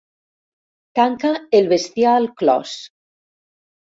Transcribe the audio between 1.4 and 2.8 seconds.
el bestiar al clos.